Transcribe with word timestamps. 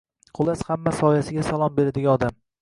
Xullas, 0.37 0.63
hamma 0.69 0.93
soyasiga 1.01 1.45
salom 1.51 1.77
beradigan 1.77 2.17
odam! 2.17 2.39